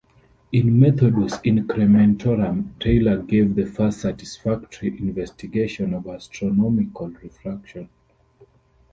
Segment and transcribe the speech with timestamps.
[0.51, 7.87] In "Methodus Incrementorum", Taylor gave the first satisfactory investigation of astronomical refraction.